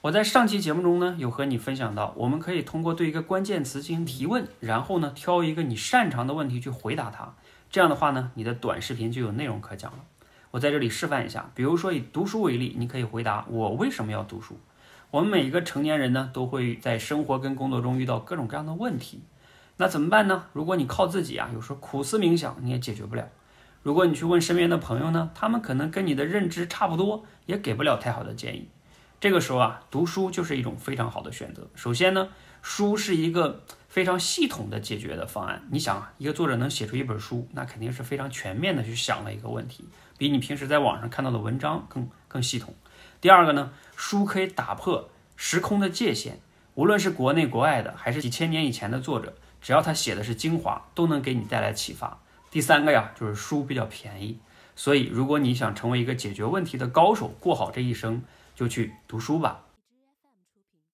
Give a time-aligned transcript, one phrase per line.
[0.00, 7.34] 我在上期节目中呢，有和你分享到，我们可以通过对一个关键词进行提问，然后呢，挑一个你擅长的问题去回答它。
[7.68, 9.98] 这样的话呢，你的短视频就有内容可讲了。
[10.52, 14.56] 我在这里示范一下，比如说以读书为例，你可以回答我为什么要读书。
[15.10, 19.24] 我们每一个成年人呢，都会在生活跟工作中遇到各种各样的问题，
[19.78, 20.44] 那怎么办呢？
[20.52, 23.28] 如果你靠自己啊，有时候苦思冥想你也解决不了。
[23.82, 28.68] 如果你去问身边的朋友呢，他们可能跟你的认知差不多，也给不了太好的建议。
[29.20, 31.68] 这个时候啊，读书就是一种非常好的选择。
[31.74, 32.28] 首先呢，
[32.62, 35.66] 书是一个非常系统的解决的方案。
[35.72, 39.84] 你想啊，一个作者能写出一本书，那肯定是非常全面的去想了一个问题，
[40.16, 42.72] 比你平时在网上看到的文章更更系统。
[43.20, 46.38] 第二个呢，书可以打破时空的界限，
[46.74, 52.20] 无论是国内国外的，还是几千年以前的作者，只要他写的是精华，都能给你带来启发。
[52.52, 54.38] 第三个呀，就是书比较便宜，
[54.78, 58.22] 所以如果你想成为一个解决问题的高手，过好这一生。
[58.58, 59.60] 就去读书吧。